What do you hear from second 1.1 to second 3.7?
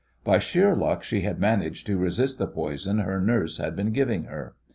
had managed to resist the poison her "nurse"